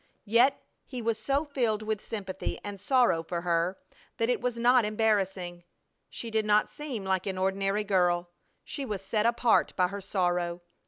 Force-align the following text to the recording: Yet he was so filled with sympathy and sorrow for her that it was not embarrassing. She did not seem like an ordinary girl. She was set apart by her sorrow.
Yet 0.25 0.63
he 0.83 0.99
was 0.99 1.19
so 1.19 1.45
filled 1.45 1.83
with 1.83 2.01
sympathy 2.01 2.57
and 2.63 2.81
sorrow 2.81 3.21
for 3.21 3.41
her 3.41 3.77
that 4.17 4.31
it 4.31 4.41
was 4.41 4.57
not 4.57 4.83
embarrassing. 4.83 5.63
She 6.09 6.31
did 6.31 6.43
not 6.43 6.71
seem 6.71 7.03
like 7.03 7.27
an 7.27 7.37
ordinary 7.37 7.83
girl. 7.83 8.31
She 8.63 8.83
was 8.83 9.03
set 9.03 9.27
apart 9.27 9.75
by 9.75 9.89
her 9.89 10.01
sorrow. 10.01 10.61